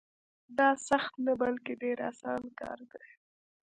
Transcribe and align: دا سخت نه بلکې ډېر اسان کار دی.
دا 0.57 0.69
سخت 0.89 1.13
نه 1.25 1.33
بلکې 1.41 1.71
ډېر 1.81 1.97
اسان 2.11 2.43
کار 2.59 2.79
دی. 2.91 3.05